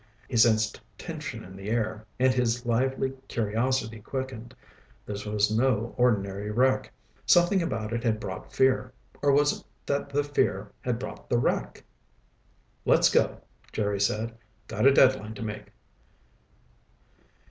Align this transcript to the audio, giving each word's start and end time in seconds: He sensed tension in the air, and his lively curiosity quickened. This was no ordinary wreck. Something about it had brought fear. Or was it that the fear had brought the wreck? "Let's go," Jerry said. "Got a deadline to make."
He 0.27 0.35
sensed 0.35 0.81
tension 0.97 1.43
in 1.43 1.55
the 1.55 1.69
air, 1.69 2.07
and 2.17 2.33
his 2.33 2.65
lively 2.65 3.11
curiosity 3.27 3.99
quickened. 3.99 4.55
This 5.05 5.27
was 5.27 5.55
no 5.55 5.93
ordinary 5.95 6.49
wreck. 6.49 6.91
Something 7.27 7.61
about 7.61 7.93
it 7.93 8.03
had 8.03 8.19
brought 8.19 8.51
fear. 8.51 8.91
Or 9.21 9.31
was 9.31 9.59
it 9.59 9.63
that 9.85 10.09
the 10.09 10.23
fear 10.23 10.71
had 10.81 10.97
brought 10.97 11.29
the 11.29 11.37
wreck? 11.37 11.83
"Let's 12.83 13.09
go," 13.11 13.41
Jerry 13.71 14.01
said. 14.01 14.35
"Got 14.67 14.87
a 14.87 14.91
deadline 14.91 15.35
to 15.35 15.43
make." 15.43 15.71